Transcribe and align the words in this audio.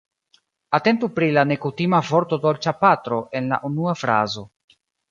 Atentu 0.77 1.09
pri 1.17 1.27
la 1.35 1.43
nekutima 1.51 2.01
vorto 2.09 2.41
dolĉapatro 2.49 3.23
en 3.41 3.55
la 3.55 3.65
unua 3.73 3.99
frazo. 4.05 4.51